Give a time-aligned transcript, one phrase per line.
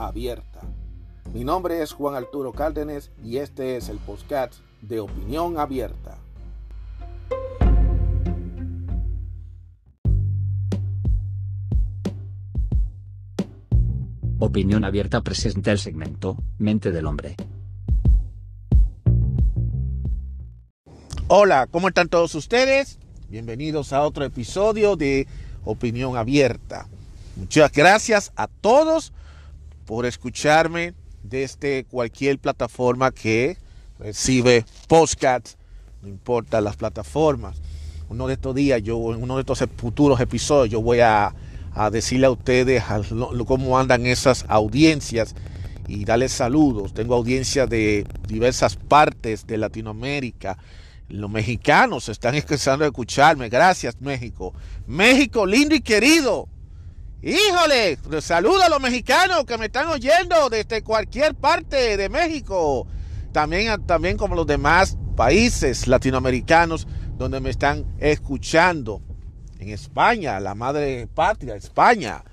[0.00, 0.60] abierta.
[1.32, 6.18] Mi nombre es Juan Arturo Cárdenas y este es el podcast de Opinión Abierta.
[14.38, 17.36] Opinión Abierta presenta el segmento Mente del Hombre.
[21.28, 22.98] Hola, ¿cómo están todos ustedes?
[23.28, 25.28] Bienvenidos a otro episodio de
[25.64, 26.88] Opinión Abierta.
[27.36, 29.12] Muchas gracias a todos
[29.90, 33.56] por escucharme desde cualquier plataforma que
[33.98, 35.58] recibe podcasts,
[36.00, 37.60] no importa las plataformas.
[38.08, 41.34] Uno de estos días, yo en uno de estos futuros episodios, yo voy a,
[41.74, 42.84] a decirle a ustedes
[43.44, 45.34] cómo andan esas audiencias
[45.88, 46.94] y darles saludos.
[46.94, 50.56] Tengo audiencias de diversas partes de Latinoamérica.
[51.08, 53.48] Los mexicanos están empezando a escucharme.
[53.48, 54.54] Gracias, México.
[54.86, 56.46] México, lindo y querido.
[57.22, 62.86] Híjole, saludo a los mexicanos que me están oyendo desde cualquier parte de México.
[63.30, 66.86] También, también como los demás países latinoamericanos
[67.18, 69.02] donde me están escuchando.
[69.58, 72.24] En España, la madre patria, España.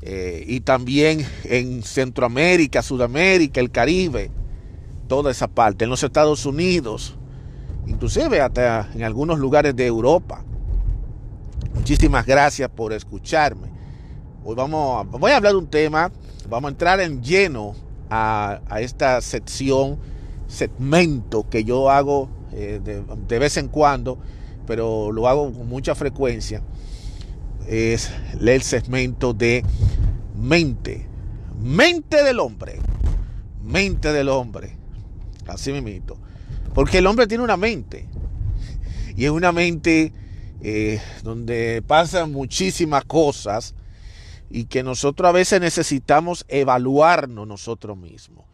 [0.00, 4.30] Eh, y también en Centroamérica, Sudamérica, el Caribe.
[5.08, 5.82] Toda esa parte.
[5.82, 7.16] En los Estados Unidos.
[7.88, 10.44] Inclusive hasta en algunos lugares de Europa.
[11.74, 13.75] Muchísimas gracias por escucharme.
[14.48, 16.12] Hoy vamos a, voy a hablar de un tema,
[16.48, 17.74] vamos a entrar en lleno
[18.08, 19.98] a, esta sección,
[20.46, 24.18] segmento que yo hago eh, de, vez en cuando,
[24.64, 26.62] pero lo hago con mucha frecuencia.
[27.66, 29.64] Es el segmento de
[30.36, 31.08] mente,
[31.60, 32.78] mente del hombre,
[33.64, 34.76] mente del hombre,
[35.48, 36.18] así mismo.
[36.72, 38.06] Porque el hombre tiene una mente,
[39.16, 40.12] y es una mente
[40.60, 43.74] eh, donde pasan muchísimas cosas
[44.50, 48.44] y que nosotros a veces necesitamos evaluarnos nosotros mismos.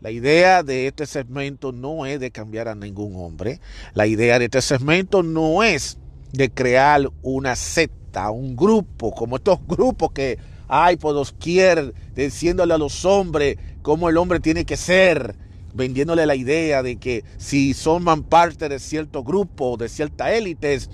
[0.00, 3.60] La idea de este segmento no es de cambiar a ningún hombre.
[3.94, 5.96] La idea de este segmento no es
[6.32, 12.78] de crear una secta, un grupo, como estos grupos que hay por doquier, diciéndole a
[12.78, 15.36] los hombres cómo el hombre tiene que ser,
[15.72, 20.90] vendiéndole la idea de que si son parte de cierto grupo, de ciertas élites,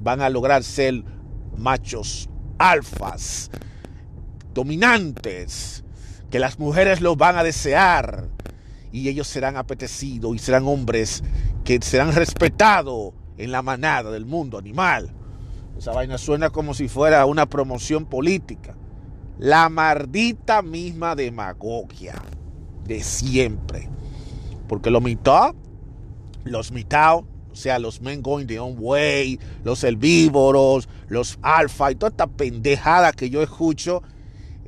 [0.00, 1.02] van a lograr ser
[1.56, 2.28] machos
[2.58, 3.50] alfas
[4.54, 5.84] dominantes,
[6.30, 8.28] que las mujeres los van a desear
[8.92, 11.22] y ellos serán apetecidos y serán hombres
[11.64, 15.12] que serán respetados en la manada del mundo animal.
[15.76, 18.76] Esa vaina suena como si fuera una promoción política.
[19.38, 22.14] La maldita misma demagogia
[22.84, 23.88] de siempre.
[24.68, 25.54] Porque los mitad,
[26.44, 31.96] los mitad, o sea, los men going their own way, los herbívoros, los alfa y
[31.96, 34.02] toda esta pendejada que yo escucho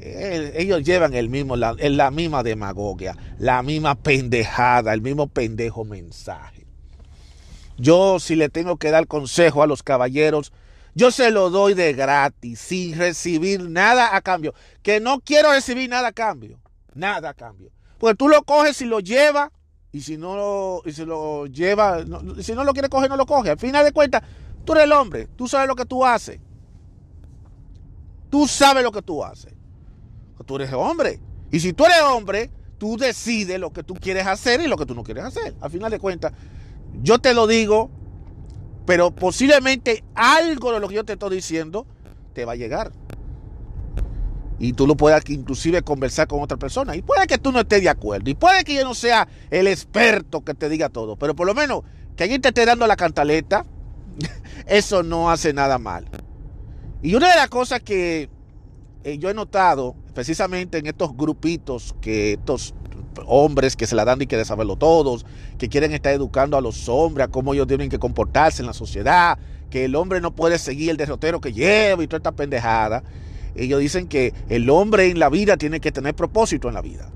[0.05, 6.67] ellos llevan el mismo, la, la misma demagogia, la misma pendejada, el mismo pendejo mensaje.
[7.79, 10.53] Yo si le tengo que dar consejo a los caballeros,
[10.95, 14.55] yo se lo doy de gratis, sin recibir nada a cambio.
[14.83, 16.61] Que no quiero recibir nada a cambio.
[16.95, 17.71] Nada a cambio.
[17.99, 19.51] Porque tú lo coges y lo llevas,
[19.91, 22.05] y si no lo, y si lo lleva,
[22.43, 23.51] si no lo quiere coger, no lo coge.
[23.51, 24.23] Al final de cuentas,
[24.67, 26.39] tú eres el hombre, tú sabes lo que tú haces.
[28.31, 29.55] Tú sabes lo que tú haces
[30.45, 31.21] tú eres hombre.
[31.51, 34.87] Y si tú eres hombre, tú decides lo que tú quieres hacer y lo que
[34.87, 35.55] tú no quieres hacer.
[35.61, 36.33] Al final de cuentas,
[37.03, 37.91] yo te lo digo,
[38.87, 41.87] pero posiblemente algo de lo que yo te estoy diciendo
[42.33, 42.93] te va a llegar.
[44.59, 46.95] Y tú lo puedas inclusive conversar con otra persona.
[46.97, 48.31] Y puede que tú no estés de acuerdo.
[48.31, 51.17] Y puede que yo no sea el experto que te diga todo.
[51.17, 51.83] Pero por lo menos
[52.17, 53.67] que alguien te esté dando la cantaleta,
[54.67, 56.07] eso no hace nada mal.
[57.03, 58.31] Y una de las cosas que
[59.05, 62.75] eh, yo he notado precisamente en estos grupitos que estos
[63.27, 65.27] hombres que se la dan y que saberlo todos,
[65.59, 68.73] que quieren estar educando a los hombres a cómo ellos tienen que comportarse en la
[68.73, 69.39] sociedad,
[69.71, 73.03] que el hombre no puede seguir el derrotero que lleva y toda esta pendejada.
[73.55, 77.11] Ellos dicen que el hombre en la vida tiene que tener propósito en la vida.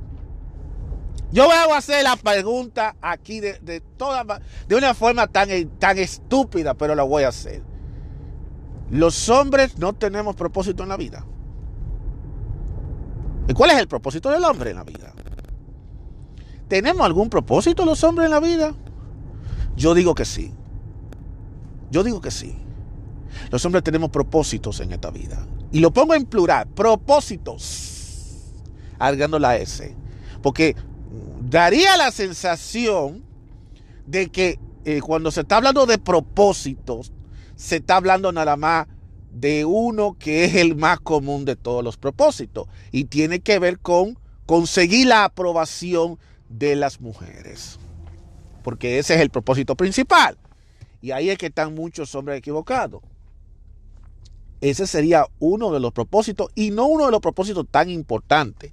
[1.32, 5.48] Yo voy a hacer la pregunta aquí de, de, toda, de una forma tan,
[5.78, 7.62] tan estúpida, pero la voy a hacer.
[8.90, 11.24] Los hombres no tenemos propósito en la vida.
[13.48, 15.12] ¿Y cuál es el propósito del hombre en la vida?
[16.68, 18.74] ¿Tenemos algún propósito los hombres en la vida?
[19.74, 20.52] Yo digo que sí.
[21.90, 22.54] Yo digo que sí.
[23.50, 25.46] Los hombres tenemos propósitos en esta vida.
[25.72, 28.52] Y lo pongo en plural, propósitos,
[28.98, 29.96] agregando la S.
[30.42, 30.76] Porque
[31.40, 33.24] daría la sensación
[34.06, 37.12] de que eh, cuando se está hablando de propósitos,
[37.56, 38.86] se está hablando nada más
[39.30, 43.78] de uno que es el más común de todos los propósitos y tiene que ver
[43.78, 47.78] con conseguir la aprobación de las mujeres.
[48.62, 50.38] Porque ese es el propósito principal.
[51.00, 53.02] Y ahí es que están muchos hombres equivocados.
[54.60, 58.72] Ese sería uno de los propósitos y no uno de los propósitos tan importantes.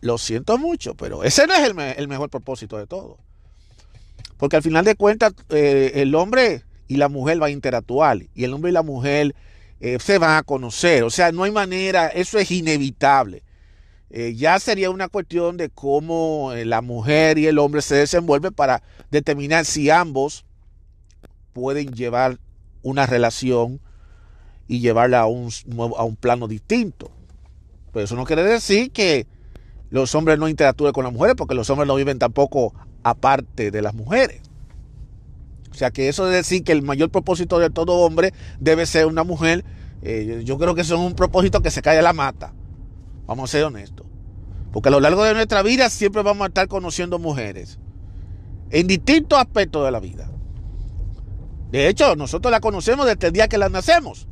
[0.00, 3.18] Lo siento mucho, pero ese no es el, mejor propósito de todo.
[4.36, 8.44] Porque al final de cuentas, eh, el hombre y la mujer van a interactuar y
[8.44, 9.34] el hombre y la mujer
[9.80, 11.04] eh, se van a conocer.
[11.04, 13.42] O sea, no hay manera, eso es inevitable.
[14.10, 18.82] Eh, ya sería una cuestión de cómo la mujer y el hombre se desenvuelven para
[19.10, 20.46] determinar si ambos
[21.52, 22.38] pueden llevar
[22.82, 23.80] una relación
[24.66, 25.50] y llevarla a un,
[25.96, 27.10] a un plano distinto.
[27.92, 29.26] Pero eso no quiere decir que
[29.90, 33.82] los hombres no interactúen con las mujeres, porque los hombres no viven tampoco aparte de
[33.82, 34.47] las mujeres.
[35.78, 39.22] Sea que eso de decir que el mayor propósito de todo hombre debe ser una
[39.22, 39.64] mujer,
[40.02, 42.52] eh, yo creo que eso es un propósito que se cae a la mata.
[43.28, 44.04] Vamos a ser honestos.
[44.72, 47.78] Porque a lo largo de nuestra vida siempre vamos a estar conociendo mujeres.
[48.70, 50.28] En distintos aspectos de la vida.
[51.70, 54.26] De hecho, nosotros la conocemos desde el día que la nacemos.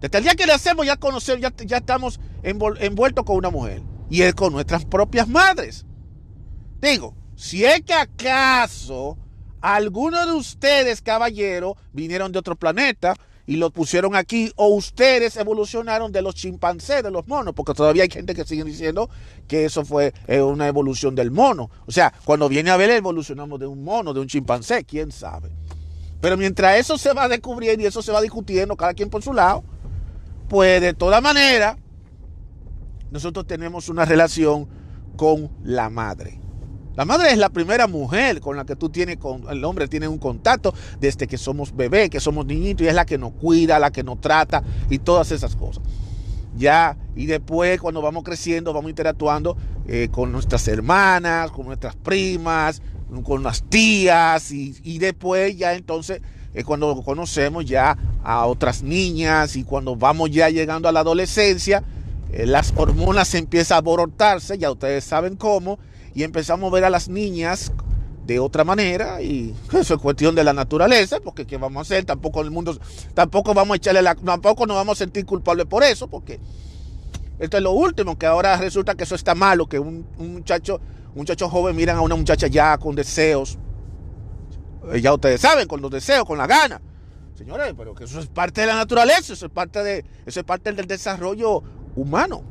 [0.00, 3.82] Desde el día que nacemos ya conocemos, ya, ya estamos envueltos con una mujer.
[4.10, 5.86] Y es con nuestras propias madres.
[6.80, 9.16] Digo, si es que acaso
[9.62, 13.16] algunos de ustedes, caballeros, vinieron de otro planeta
[13.46, 18.02] y lo pusieron aquí, o ustedes evolucionaron de los chimpancés, de los monos, porque todavía
[18.04, 19.10] hay gente que sigue diciendo
[19.48, 21.70] que eso fue eh, una evolución del mono.
[21.86, 25.50] O sea, cuando viene a ver, evolucionamos de un mono, de un chimpancé, quién sabe.
[26.20, 29.32] Pero mientras eso se va descubriendo y eso se va discutiendo, cada quien por su
[29.32, 29.64] lado,
[30.48, 31.76] pues de toda manera,
[33.10, 34.68] nosotros tenemos una relación
[35.16, 36.41] con la madre.
[36.94, 40.08] La madre es la primera mujer con la que tú tienes, con el hombre tiene
[40.08, 43.78] un contacto desde que somos bebés, que somos niñitos, y es la que nos cuida,
[43.78, 45.82] la que nos trata y todas esas cosas.
[46.56, 49.56] Ya, y después cuando vamos creciendo, vamos interactuando
[49.88, 52.82] eh, con nuestras hermanas, con nuestras primas,
[53.24, 56.20] con las tías, y, después ya entonces
[56.54, 61.82] es cuando conocemos ya a otras niñas y cuando vamos ya llegando a la adolescencia,
[62.32, 65.78] eh, las hormonas empiezan a aborotarse, ya ustedes saben cómo,
[66.14, 67.72] y empezamos a ver a las niñas
[68.26, 72.04] de otra manera y eso es cuestión de la naturaleza, porque qué vamos a hacer,
[72.04, 72.78] tampoco el mundo,
[73.14, 76.40] tampoco vamos a echarle la, tampoco nos vamos a sentir culpables por eso, porque
[77.38, 81.18] esto es lo último, que ahora resulta que eso está malo, que un, muchacho, un
[81.18, 83.58] muchacho joven miran a una muchacha ya con deseos,
[84.92, 86.80] eh, ya ustedes saben, con los deseos, con la gana.
[87.34, 90.44] Señores, pero que eso es parte de la naturaleza, eso es parte de, eso es
[90.44, 91.62] parte del desarrollo
[91.96, 92.44] humano.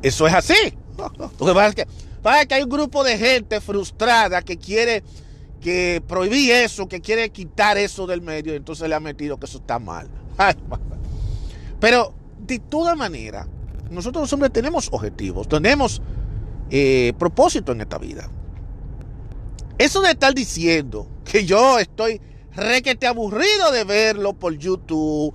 [0.00, 0.78] Eso es así.
[0.96, 1.86] Lo que pasa es que,
[2.48, 5.02] que hay un grupo de gente frustrada que quiere
[5.60, 9.58] que prohibir eso, que quiere quitar eso del medio, entonces le ha metido que eso
[9.58, 10.08] está mal.
[11.80, 13.46] Pero de toda manera,
[13.90, 16.00] nosotros los hombres tenemos objetivos, tenemos
[16.70, 18.30] eh, propósito en esta vida.
[19.78, 22.20] Eso de estar diciendo que yo estoy
[22.54, 25.34] requete aburrido de verlo por YouTube,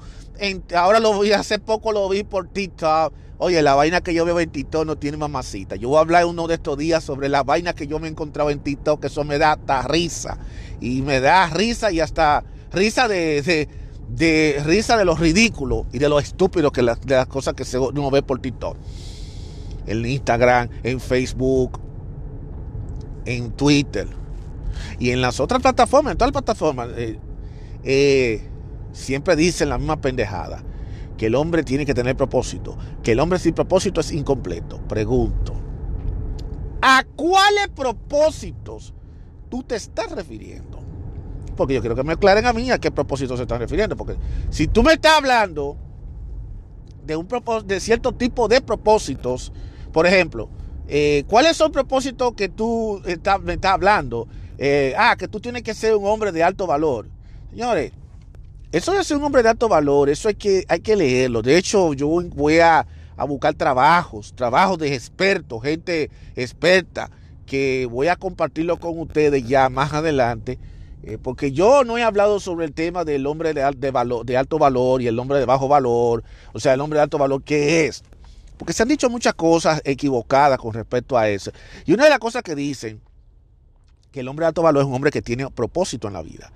[0.76, 3.14] ahora lo vi, hace poco lo vi por TikTok.
[3.44, 5.76] Oye, la vaina que yo veo en TikTok no tiene mamacita.
[5.76, 8.12] Yo voy a hablar uno de estos días sobre la vaina que yo me he
[8.12, 10.38] encontrado en TikTok, que eso me da hasta risa.
[10.80, 13.68] Y me da risa y hasta risa de,
[14.10, 17.80] de, risa de lo ridículo y de lo estúpido que de las cosas que se,
[17.80, 18.78] uno ve por TikTok.
[19.88, 21.80] En Instagram, en Facebook,
[23.26, 24.08] en Twitter
[25.00, 26.90] y en las otras plataformas, en todas las plataformas.
[26.96, 27.18] Eh,
[27.86, 28.48] eh,
[28.94, 30.64] siempre dicen la misma pendejada,
[31.22, 34.82] que el hombre tiene que tener propósito, que el hombre sin propósito es incompleto.
[34.88, 35.54] Pregunto,
[36.82, 38.96] ¿a cuáles propósitos
[39.48, 40.80] tú te estás refiriendo?
[41.56, 44.16] Porque yo quiero que me aclaren a mí a qué propósitos se están refiriendo, porque
[44.50, 45.78] si tú me estás hablando
[47.06, 47.28] de, un
[47.68, 49.54] de cierto tipo de propósitos,
[49.94, 50.50] por ejemplo,
[50.88, 53.00] eh, ¿cuáles son propósitos que tú
[53.44, 54.28] me estás hablando?
[54.58, 57.10] Eh, ah, que tú tienes que ser un hombre de alto valor.
[57.52, 57.92] Señores,
[58.72, 61.42] eso ser un hombre de alto valor, eso hay que, hay que leerlo.
[61.42, 62.86] De hecho, yo voy a,
[63.28, 67.12] buscar trabajos, trabajos de expertos, gente experta,
[67.46, 70.58] que voy a compartirlo con ustedes ya más adelante.
[71.04, 73.62] Eh, porque yo no he hablado sobre el tema del hombre de,
[74.26, 76.24] de alto valor y el hombre de bajo valor,
[76.54, 78.04] o sea, el hombre de alto valor, ¿qué es?
[78.58, 81.52] Porque se han dicho muchas cosas equivocadas con respecto a eso.
[81.86, 83.02] Y una de las cosas que dicen,
[84.12, 86.52] que el hombre de alto valor es un hombre que tiene propósito en la vida.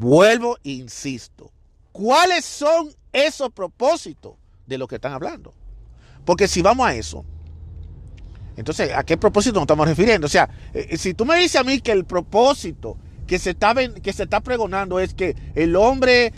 [0.00, 1.52] Vuelvo insisto.
[1.92, 4.32] ¿Cuáles son esos propósitos
[4.66, 5.52] de lo que están hablando?
[6.24, 7.22] Porque si vamos a eso,
[8.56, 10.26] entonces, ¿a qué propósito nos estamos refiriendo?
[10.26, 13.50] O sea, eh, eh, si tú me dices a mí que el propósito que se
[13.50, 16.32] está, que se está pregonando es que el hombre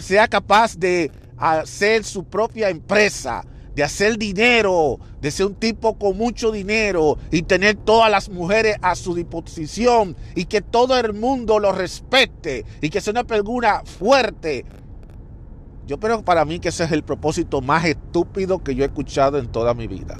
[0.00, 6.16] sea capaz de hacer su propia empresa, de hacer dinero, de ser un tipo con
[6.16, 11.58] mucho dinero y tener todas las mujeres a su disposición y que todo el mundo
[11.58, 14.64] lo respete y que sea una persona fuerte.
[15.86, 19.38] Yo creo para mí que ese es el propósito más estúpido que yo he escuchado
[19.38, 20.16] en toda mi vida.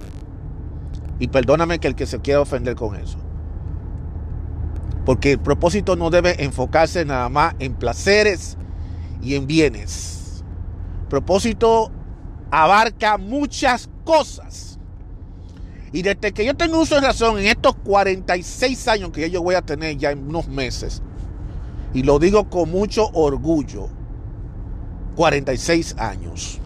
[1.19, 3.19] Y perdóname que el que se quiera ofender con eso.
[5.07, 8.57] Porque el propósito no debe enfocarse nada más en placeres
[9.23, 10.45] y en bienes.
[11.09, 11.93] propósito
[12.55, 14.79] abarca muchas cosas.
[15.93, 19.57] Y desde que yo tengo uso de razón, en estos 46 años que yo voy
[19.57, 21.03] a tener ya en unos meses,
[21.93, 23.89] y lo digo con mucho orgullo,
[25.17, 26.61] 46 años.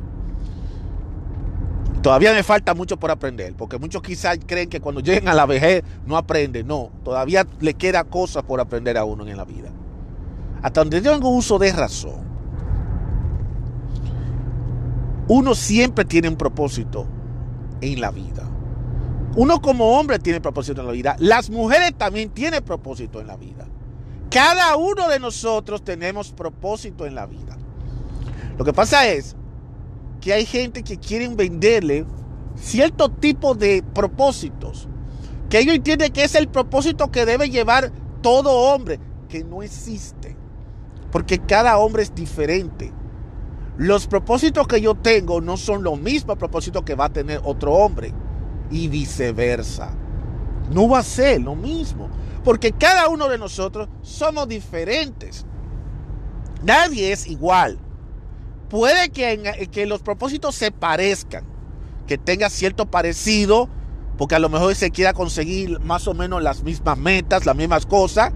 [2.02, 5.46] Todavía me falta mucho por aprender, porque muchos quizás creen que cuando lleguen a la
[5.46, 6.66] vejez no aprenden.
[6.66, 9.70] No, todavía le queda cosas por aprender a uno en la vida.
[10.62, 12.27] Hasta donde yo tengo uso de razón,
[15.28, 17.06] uno siempre tiene un propósito
[17.80, 18.48] en la vida.
[19.36, 21.16] Uno como hombre tiene propósito en la vida.
[21.18, 23.66] Las mujeres también tienen propósito en la vida.
[24.30, 27.56] Cada uno de nosotros tenemos propósito en la vida.
[28.58, 29.36] Lo que pasa es
[30.20, 32.06] que hay gente que quieren venderle
[32.56, 34.88] cierto tipo de propósitos.
[35.50, 37.92] Que ellos entienden que es el propósito que debe llevar
[38.22, 38.98] todo hombre.
[39.28, 40.36] Que no existe.
[41.12, 42.92] Porque cada hombre es diferente.
[43.78, 47.72] Los propósitos que yo tengo no son los mismos propósitos que va a tener otro
[47.74, 48.12] hombre.
[48.72, 49.94] Y viceversa.
[50.72, 52.10] No va a ser lo mismo.
[52.42, 55.46] Porque cada uno de nosotros somos diferentes.
[56.64, 57.78] Nadie es igual.
[58.68, 61.44] Puede que, que los propósitos se parezcan.
[62.08, 63.68] Que tenga cierto parecido.
[64.18, 67.86] Porque a lo mejor se quiera conseguir más o menos las mismas metas, las mismas
[67.86, 68.32] cosas.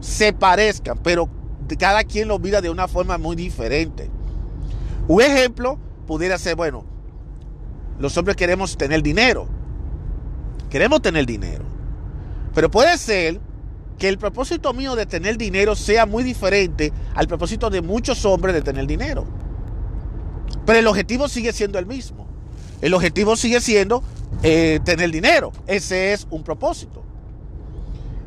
[0.00, 0.98] Se parezcan.
[0.98, 1.30] Pero
[1.78, 4.10] cada quien lo mira de una forma muy diferente.
[5.10, 5.76] Un ejemplo
[6.06, 6.84] pudiera ser, bueno,
[7.98, 9.48] los hombres queremos tener dinero.
[10.70, 11.64] Queremos tener dinero.
[12.54, 13.40] Pero puede ser
[13.98, 18.54] que el propósito mío de tener dinero sea muy diferente al propósito de muchos hombres
[18.54, 19.26] de tener dinero.
[20.64, 22.28] Pero el objetivo sigue siendo el mismo.
[22.80, 24.04] El objetivo sigue siendo
[24.44, 25.50] eh, tener dinero.
[25.66, 27.02] Ese es un propósito.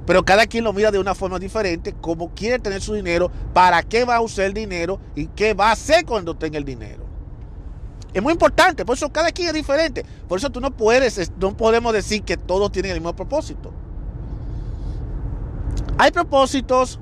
[0.06, 3.84] Pero cada quien lo mira de una forma diferente, como quiere tener su dinero, para
[3.84, 7.04] qué va a usar el dinero y qué va a hacer cuando tenga el dinero.
[8.14, 10.06] Es muy importante, por eso cada quien es diferente.
[10.28, 13.74] Por eso tú no puedes, no podemos decir que todos tienen el mismo propósito.
[15.98, 17.00] Hay propósitos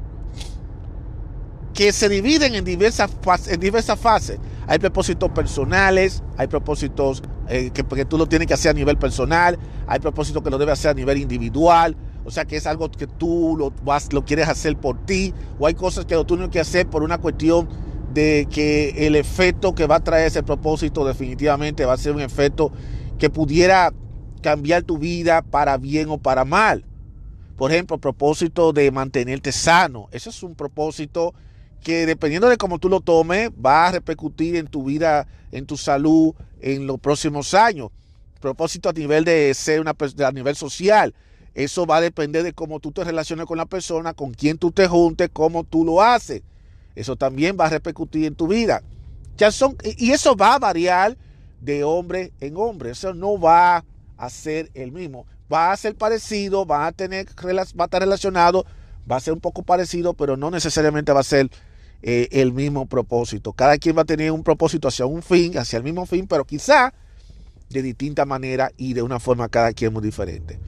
[1.74, 3.12] que se dividen en diversas,
[3.48, 4.39] en diversas fases.
[4.67, 8.98] Hay propósitos personales, hay propósitos eh, que, que, tú lo tienes que hacer a nivel
[8.98, 12.90] personal, hay propósitos que lo debes hacer a nivel individual, o sea que es algo
[12.92, 16.50] que tú lo, vas, lo quieres hacer por ti, o hay cosas que tú tienes
[16.50, 17.68] que hacer por una cuestión
[18.13, 22.22] de que el efecto que va a traer ese propósito definitivamente va a ser un
[22.22, 22.72] efecto
[23.18, 23.94] que pudiera
[24.42, 26.86] cambiar tu vida para bien o para mal.
[27.56, 30.10] Por ejemplo, el propósito de mantenerte sano.
[30.12, 31.34] Ese es un propósito
[31.84, 35.78] que dependiendo de cómo tú lo tomes, va a repercutir en tu vida, en tu
[35.78, 37.90] salud, en los próximos años.
[38.40, 41.13] Propósito a nivel de ser una a nivel social.
[41.53, 44.72] Eso va a depender de cómo tú te relaciones con la persona, con quién tú
[44.72, 46.43] te juntes, cómo tú lo haces.
[46.96, 48.84] Eso también va a repercutir en tu vida.
[49.38, 51.17] Ya son, y eso va a variar
[51.60, 52.91] de hombre en hombre.
[52.91, 53.84] Eso no va
[54.17, 55.25] a ser el mismo.
[55.51, 58.65] Va a ser parecido, va a, tener, va a estar relacionado,
[59.10, 61.50] va a ser un poco parecido, pero no necesariamente va a ser
[62.01, 63.51] eh, el mismo propósito.
[63.51, 66.46] Cada quien va a tener un propósito hacia un fin, hacia el mismo fin, pero
[66.46, 66.93] quizá
[67.70, 70.60] de distinta manera y de una forma cada quien muy diferente.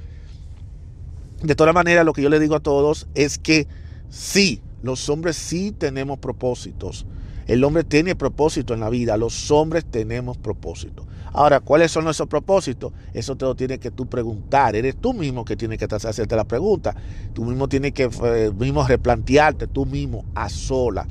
[1.43, 3.67] De todas maneras, lo que yo le digo a todos es que
[4.09, 7.05] sí, los hombres sí tenemos propósitos.
[7.47, 11.05] El hombre tiene propósito en la vida, los hombres tenemos propósito.
[11.33, 12.93] Ahora, ¿cuáles son nuestros propósitos?
[13.13, 14.77] Eso te lo tienes que tú preguntar.
[14.77, 16.95] Eres tú mismo que tienes que hacerte la pregunta.
[17.33, 21.05] Tú mismo tienes que eh, mismo replantearte, tú mismo a sola.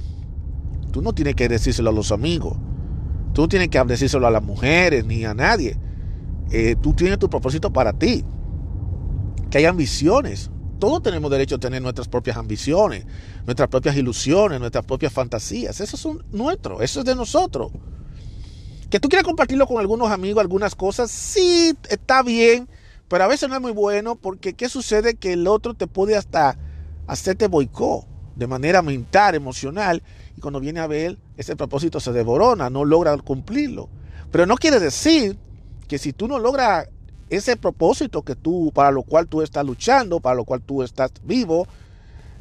[0.92, 2.56] Tú no tienes que decírselo a los amigos.
[3.34, 5.76] Tú no tienes que decírselo a las mujeres ni a nadie.
[6.50, 8.24] Eh, tú tienes tu propósito para ti
[9.52, 10.50] que hay ambiciones.
[10.80, 13.04] Todos tenemos derecho a tener nuestras propias ambiciones,
[13.44, 15.78] nuestras propias ilusiones, nuestras propias fantasías.
[15.78, 17.70] Eso es nuestro, eso es de nosotros.
[18.88, 22.66] Que tú quieras compartirlo con algunos amigos, algunas cosas, sí, está bien,
[23.08, 25.16] pero a veces no es muy bueno porque ¿qué sucede?
[25.16, 26.58] Que el otro te puede hasta
[27.06, 30.02] hacerte boicot de manera mental, emocional,
[30.34, 33.90] y cuando viene a ver, ese propósito se devorona, no logra cumplirlo.
[34.30, 35.38] Pero no quiere decir
[35.88, 36.88] que si tú no logras
[37.36, 41.12] ese propósito que tú, para lo cual tú estás luchando, para lo cual tú estás
[41.24, 41.66] vivo,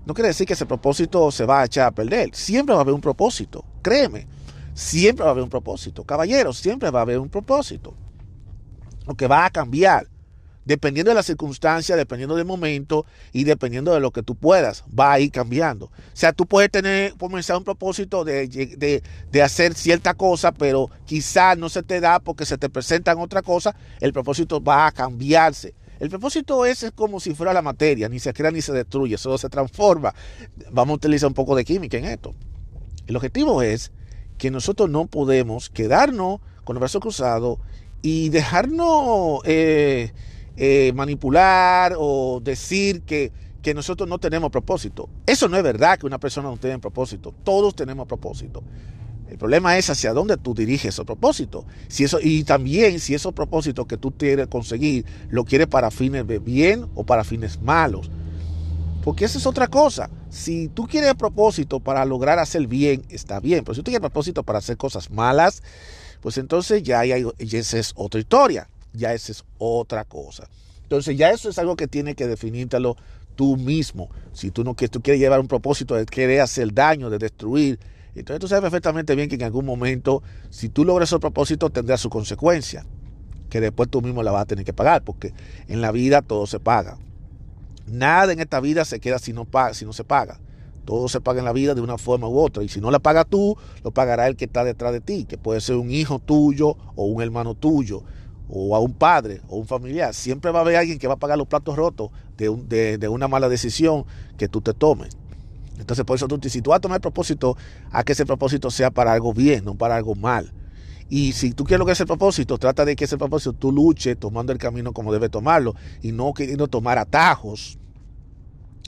[0.06, 2.36] no quiere decir que ese propósito se va a echar a perder.
[2.36, 4.28] Siempre va a haber un propósito, créeme.
[4.74, 6.04] Siempre va a haber un propósito.
[6.04, 7.94] Caballeros, siempre va a haber un propósito.
[9.08, 10.08] Lo que va a cambiar
[10.66, 15.14] dependiendo de la circunstancia, dependiendo del momento y dependiendo de lo que tú puedas, va
[15.14, 15.86] a ir cambiando.
[15.86, 19.02] O sea, tú puedes tener, comenzar un propósito de,
[19.44, 23.76] hacer cierta cosa, pero quizás no se te da porque se te presentan otra cosa,
[24.00, 25.74] el propósito va a cambiarse.
[26.00, 29.18] El propósito es, es como si fuera la materia, ni se crea ni se destruye,
[29.18, 30.16] solo se transforma.
[30.72, 32.34] Vamos a utilizar un poco de química en esto.
[33.06, 33.92] El objetivo es
[34.40, 37.60] que nosotros no podemos quedarnos con el brazo cruzado
[38.02, 39.42] y dejarnos...
[39.46, 40.12] Eh,
[40.64, 43.32] eh, manipular o decir que,
[43.64, 45.10] que nosotros no tenemos propósito.
[45.26, 47.34] Eso no es verdad que una persona no tenga propósito.
[47.44, 48.62] Todos tenemos propósito.
[49.28, 51.66] El problema es hacia dónde tú diriges esos propósitos.
[51.88, 56.28] Si eso, y también si esos propósitos que tú quieres conseguir lo quieres para fines
[56.28, 58.12] de bien o para fines malos.
[59.04, 60.12] Porque esa es otra cosa.
[60.30, 63.64] Si tú quieres propósito para lograr hacer bien, está bien.
[63.64, 65.64] Pero si tú quieres propósito para hacer cosas malas,
[66.20, 70.50] pues entonces ya, hay, esa es otra historia ya esa es otra cosa.
[70.84, 72.98] Entonces ya eso es algo que tiene que definírtelo
[73.36, 74.10] tú mismo.
[74.34, 77.80] Si tú no quieres, tú quieres llevar un propósito de querer hacer daño, de destruir,
[78.16, 81.98] entonces tú sabes perfectamente bien que en algún momento, si tú logras ese propósito, tendrá
[81.98, 82.86] su consecuencia,
[83.50, 85.34] que después tú mismo la vas a tener que pagar, porque
[85.68, 86.98] en la vida todo se paga.
[87.88, 90.40] Nada en esta vida se queda si no, si no se paga.
[90.86, 92.64] Todo se paga en la vida de una forma u otra.
[92.64, 95.38] Y si no la pagas tú, lo pagará el que está detrás de ti, que
[95.38, 98.04] puede ser un hijo tuyo o un hermano tuyo
[98.52, 101.18] o a un padre o un familiar, siempre va a haber alguien que va a
[101.18, 104.06] pagar los platos rotos de, de, una mala decisión
[104.38, 105.18] que tú te tomes.
[105.80, 107.56] Entonces, por eso tú, si tú vas a tomar el propósito,
[107.92, 110.52] a que ese propósito sea para algo bien, no para algo mal.
[111.10, 113.72] Y si tú quieres lo que es el propósito, trata de que ese propósito tú
[113.72, 117.80] luches tomando el camino como debe tomarlo y no queriendo tomar atajos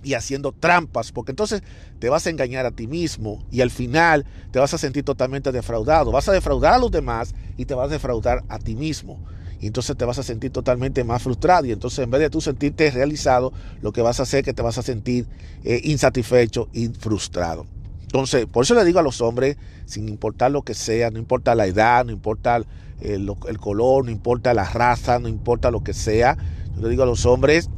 [0.04, 1.64] y haciendo trampas, porque entonces
[2.00, 5.52] te vas a engañar a ti mismo y al final te vas a sentir totalmente
[5.54, 6.12] defraudado.
[6.12, 9.20] Vas a defraudar a los demás y te vas a defraudar a ti mismo
[9.64, 12.42] y entonces te vas a sentir totalmente más frustrado y entonces en vez de tú
[12.42, 15.26] sentirte realizado, lo que vas a hacer es que te vas a sentir
[15.64, 17.66] eh, insatisfecho y frustrado.
[18.02, 21.56] Entonces, por eso le digo a los hombres, sin importar lo que sea, no importa
[21.56, 25.94] la edad, no importa el, el color, no importa la raza, no importa lo que
[25.94, 26.38] sea,
[26.76, 27.70] yo le digo a los hombres,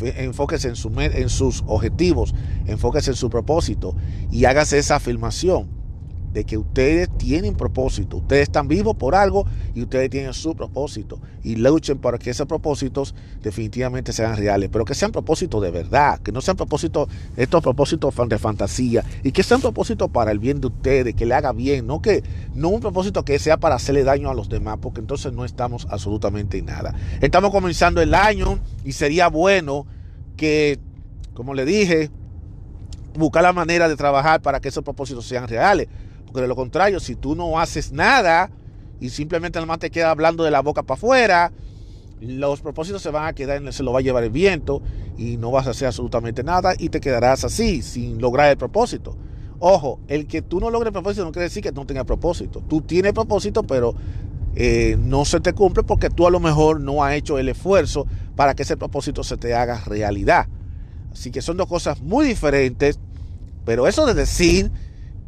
[0.00, 2.34] enfóquese en, en sus objetivos,
[2.66, 3.94] enfóquese en su propósito
[4.30, 5.77] y hágase esa afirmación
[6.32, 11.20] de que ustedes tienen propósito, ustedes están vivos por algo y ustedes tienen su propósito
[11.42, 16.20] y luchen para que esos propósitos definitivamente sean reales, pero que sean propósitos de verdad,
[16.20, 20.60] que no sean propósitos, estos propósitos de fantasía y que sean propósitos para el bien
[20.60, 22.22] de ustedes, que le haga bien, no que
[22.54, 25.86] no un propósito que sea para hacerle daño a los demás, porque entonces no estamos
[25.90, 26.94] absolutamente en nada.
[27.20, 29.86] Estamos comenzando el año y sería bueno
[30.36, 30.78] que,
[31.34, 32.10] como le dije,
[33.14, 35.88] buscar la manera de trabajar para que esos propósitos sean reales.
[36.28, 38.50] Porque de lo contrario, si tú no haces nada
[39.00, 41.52] y simplemente más te queda hablando de la boca para afuera,
[42.20, 44.82] los propósitos se van a quedar, se lo va a llevar el viento
[45.16, 49.16] y no vas a hacer absolutamente nada y te quedarás así, sin lograr el propósito.
[49.60, 52.62] Ojo, el que tú no logres el propósito no quiere decir que no tengas propósito.
[52.68, 53.94] Tú tienes propósito, pero
[54.54, 58.06] eh, no se te cumple porque tú a lo mejor no has hecho el esfuerzo
[58.36, 60.46] para que ese propósito se te haga realidad.
[61.12, 63.00] Así que son dos cosas muy diferentes,
[63.64, 64.70] pero eso de decir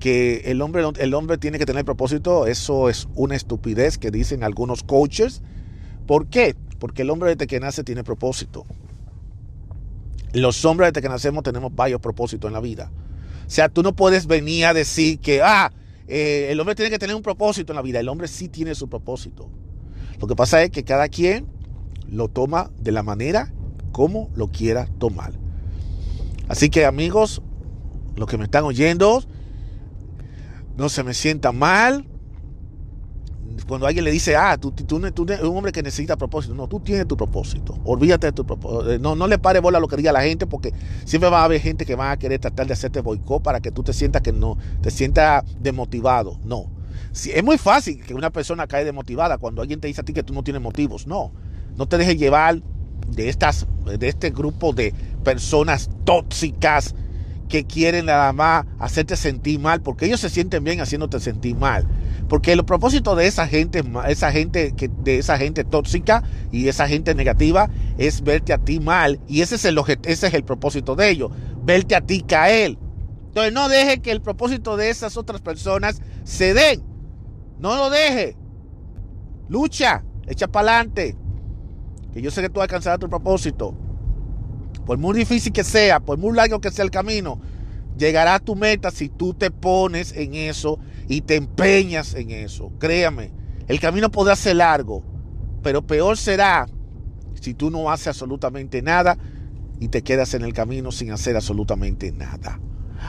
[0.01, 4.43] que el hombre, el hombre tiene que tener propósito, eso es una estupidez que dicen
[4.43, 5.43] algunos coaches.
[6.07, 6.57] ¿Por qué?
[6.81, 8.67] Porque el hombre desde que nace tiene propósito.
[10.33, 12.91] Los hombres desde que nacemos tenemos varios propósitos en la vida.
[13.47, 15.71] O sea, tú no puedes venir a decir que, ah,
[16.09, 18.01] eh, el hombre tiene que tener un propósito en la vida.
[18.01, 19.51] El hombre sí tiene su propósito.
[20.21, 21.47] Lo que pasa es que cada quien
[22.09, 23.53] lo toma de la manera
[23.93, 25.33] como lo quiera tomar.
[26.49, 27.43] Así que amigos,
[28.17, 29.23] los que me están oyendo,
[30.81, 32.07] no se me sienta mal.
[33.69, 36.55] Cuando alguien le dice, ah, tú, tú, eres un hombre que necesita propósito.
[36.55, 37.79] No, tú tienes tu propósito.
[37.85, 38.91] Olvídate de tu propósito.
[38.91, 40.73] Eh, no, no le pare bola a lo que diga la gente porque
[41.05, 43.71] siempre va a haber gente que va a querer tratar de hacerte boicot para que
[43.71, 46.41] tú te sientas que no, te sientas demotivado.
[46.45, 46.71] No.
[47.13, 50.15] Si, es muy fácil que una persona cae demotivada cuando alguien te dice a ti
[50.15, 51.07] que tú no tienes motivos.
[51.07, 51.31] No.
[51.77, 52.63] No te dejes llevar
[53.07, 53.67] de, estas,
[53.99, 56.95] de este grupo de personas tóxicas
[57.51, 61.87] que quieren nada más hacerte sentir mal, porque ellos se sienten bien haciéndote sentir mal.
[62.29, 66.89] Porque el propósito de esa gente, esa gente que, de esa gente tóxica y esa
[66.89, 69.21] gente negativa es verte a ti mal.
[69.27, 71.33] Y ese es el, ese es el propósito de ellos,
[71.63, 72.79] verte a ti caer.
[73.27, 76.83] Entonces no deje que el propósito de esas otras personas se den.
[77.59, 78.37] No lo deje.
[79.49, 81.17] Lucha, echa para adelante.
[82.13, 83.75] Que yo sé que tú alcanzarás tu propósito.
[84.85, 87.41] Por muy difícil que sea, por muy largo que sea el camino,
[87.97, 92.73] llegará a tu meta si tú te pones en eso y te empeñas en eso.
[92.79, 93.33] Créame,
[93.69, 95.05] el camino podrá ser largo,
[95.63, 96.67] pero peor será
[97.41, 99.17] si tú no haces absolutamente nada
[99.79, 102.61] y te quedas en el camino sin hacer absolutamente nada.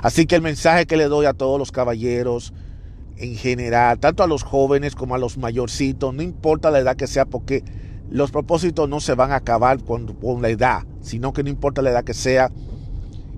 [0.02, 2.54] Así que el mensaje que le doy a todos los caballeros
[3.18, 7.08] en general, tanto a los jóvenes como a los mayorcitos, no importa la edad que
[7.08, 7.64] sea, porque
[8.12, 11.92] los propósitos no se van a acabar con, la edad, sino que no importa la
[11.92, 12.52] edad que sea,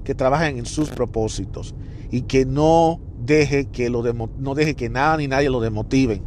[0.04, 1.76] que trabajen en sus propósitos
[2.12, 6.24] y que no deje que, lo no deje que nada ni nadie lo demotiven.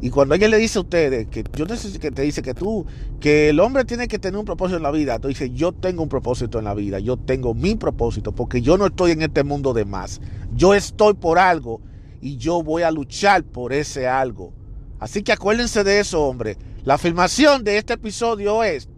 [0.00, 2.86] Y cuando alguien le dice a ustedes que yo necesito que te dice que tú,
[3.20, 6.02] que el hombre tiene que tener un propósito en la vida, tú dices, yo tengo
[6.02, 9.42] un propósito en la vida, yo tengo mi propósito, porque yo no estoy en este
[9.42, 10.20] mundo de más.
[10.54, 11.80] Yo estoy por algo
[12.20, 14.52] y yo voy a luchar por ese algo.
[15.00, 16.56] Así que acuérdense de eso, hombre.
[16.84, 18.90] La afirmación de este episodio es,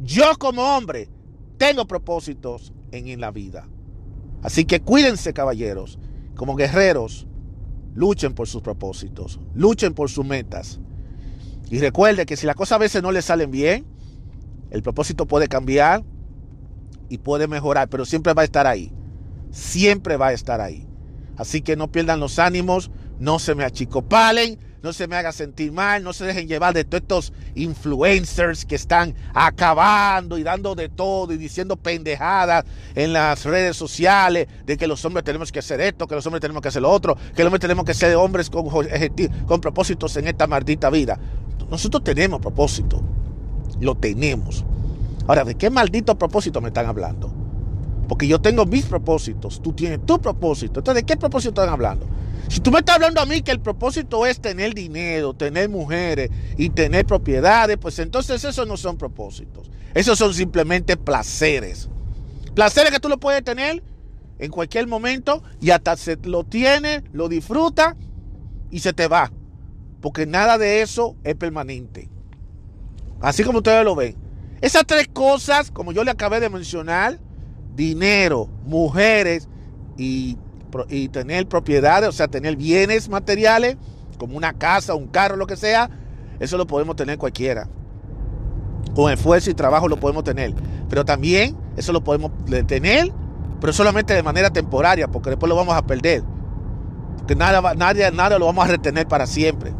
[0.00, 1.10] yo como hombre
[1.58, 3.68] tengo propósitos en, la vida.
[4.42, 5.98] Así que cuídense, caballeros,
[6.34, 7.26] como guerreros,
[7.94, 10.80] luchen por sus propósitos, luchen por sus metas.
[11.70, 13.84] Y recuerde que si las cosas a veces no les salen bien,
[14.70, 16.02] el propósito puede cambiar
[17.10, 18.90] y puede mejorar, pero siempre va a estar ahí.
[19.50, 20.88] Siempre va a estar ahí.
[21.36, 25.72] Así que no pierdan los ánimos, no se me achicopalen no se me haga sentir
[25.72, 30.88] mal, no se dejen llevar de todos estos influencers que están acabando y dando de
[30.88, 32.64] todo y diciendo pendejadas
[32.94, 36.40] en las redes sociales de que los hombres tenemos que hacer esto, que los hombres
[36.40, 38.68] tenemos que hacer lo otro, que los hombres tenemos que ser hombres con,
[39.46, 41.18] con propósitos en esta maldita vida.
[41.70, 43.02] Nosotros tenemos propósito,
[43.80, 44.64] lo tenemos.
[45.26, 47.32] Ahora, ¿de qué maldito propósito me están hablando?
[48.08, 50.80] Porque yo tengo mis propósitos, tú tienes tu propósito.
[50.80, 52.06] Entonces, ¿de qué propósito están hablando?
[52.52, 56.28] Si tú me estás hablando a mí que el propósito es tener dinero, tener mujeres
[56.58, 59.70] y tener propiedades, pues entonces esos no son propósitos.
[59.94, 61.88] Esos son simplemente placeres.
[62.54, 63.82] Placeres que tú lo puedes tener
[64.38, 67.96] en cualquier momento y hasta se lo tienes, lo disfruta
[68.70, 69.32] y se te va.
[70.02, 72.10] Porque nada de eso es permanente.
[73.22, 74.14] Así como ustedes lo ven.
[74.60, 77.18] Esas tres cosas, como yo le acabé de mencionar,
[77.74, 79.48] dinero, mujeres
[79.96, 80.36] y
[80.88, 83.76] y tener propiedades, o sea, tener bienes materiales,
[84.18, 85.90] como una casa, un carro, lo que sea,
[86.40, 87.68] eso lo podemos tener cualquiera.
[88.94, 90.54] Con esfuerzo y trabajo lo podemos tener.
[90.88, 92.30] Pero también eso lo podemos
[92.66, 93.12] tener,
[93.60, 96.22] pero solamente de manera temporaria, porque después lo vamos a perder.
[97.18, 99.72] Porque nada, nadie, nada lo vamos a retener para siempre.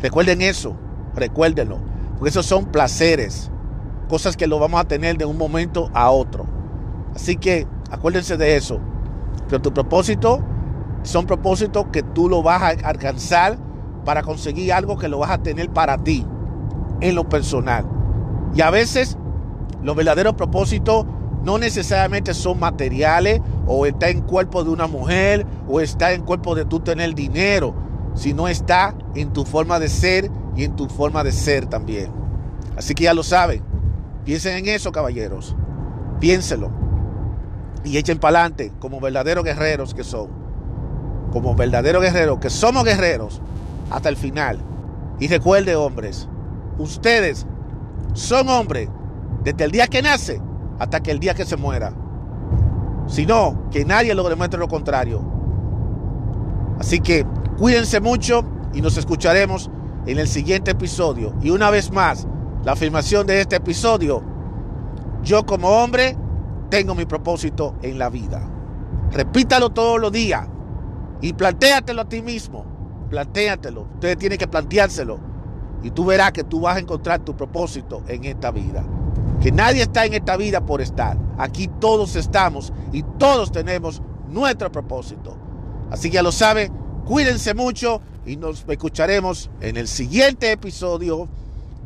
[0.00, 0.76] Recuerden eso,
[1.14, 1.78] recuérdenlo.
[2.18, 3.50] Porque esos son placeres,
[4.08, 6.46] cosas que lo vamos a tener de un momento a otro.
[7.14, 8.80] Así que acuérdense de eso.
[9.48, 10.42] Pero tu propósito
[11.02, 13.58] son propósitos que tú lo vas a alcanzar
[14.04, 16.26] para conseguir algo que lo vas a tener para ti,
[17.00, 17.84] en lo personal.
[18.54, 19.18] Y a veces
[19.82, 21.06] los verdaderos propósitos
[21.42, 26.54] no necesariamente son materiales o está en cuerpo de una mujer o está en cuerpo
[26.54, 27.74] de tú tener dinero,
[28.14, 32.10] sino está en tu forma de ser y en tu forma de ser también.
[32.76, 33.62] Así que ya lo saben.
[34.24, 35.54] Piensen en eso, caballeros.
[36.18, 36.83] Piénselo
[37.84, 40.28] y echen para adelante como verdaderos guerreros que son.
[41.32, 43.40] Como verdaderos guerreros, que somos guerreros
[43.90, 44.58] hasta el final.
[45.20, 46.28] Y recuerde, hombres,
[46.78, 47.46] ustedes
[48.14, 48.88] son hombres
[49.42, 50.40] desde el día que nace
[50.78, 51.92] hasta que el día que se muera.
[53.06, 55.22] Sino que nadie lo demuestre lo contrario.
[56.78, 57.26] Así que
[57.58, 59.70] cuídense mucho y nos escucharemos
[60.06, 61.34] en el siguiente episodio.
[61.42, 62.26] Y una vez más,
[62.64, 64.22] la afirmación de este episodio,
[65.22, 66.16] yo como hombre
[66.74, 68.42] tengo mi propósito en la vida.
[69.12, 70.44] Repítalo todos los días
[71.20, 72.66] y plantéatelo a ti mismo.
[73.10, 73.82] Plantéatelo.
[73.94, 75.20] Ustedes tienen que planteárselo.
[75.84, 78.84] Y tú verás que tú vas a encontrar tu propósito en esta vida.
[79.40, 81.16] Que nadie está en esta vida por estar.
[81.38, 85.36] Aquí todos estamos y todos tenemos nuestro propósito.
[85.92, 86.72] Así que ya lo saben,
[87.04, 91.28] cuídense mucho y nos escucharemos en el siguiente episodio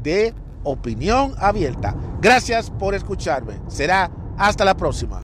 [0.03, 0.33] de
[0.65, 1.95] Opinión Abierta.
[2.23, 3.61] Gracias por escucharme.
[3.69, 5.21] Será hasta la próxima.